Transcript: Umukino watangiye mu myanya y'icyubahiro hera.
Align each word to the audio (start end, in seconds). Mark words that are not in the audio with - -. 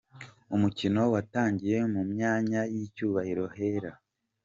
Umukino 0.55 1.01
watangiye 1.13 1.77
mu 1.93 2.01
myanya 2.11 2.61
y'icyubahiro 2.73 3.45
hera. 3.55 3.91